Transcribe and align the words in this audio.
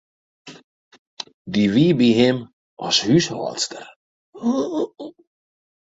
Dy 1.51 1.63
wie 1.73 1.91
by 1.99 2.09
him 2.19 2.37
as 2.85 2.97
húshâldster. 3.05 3.85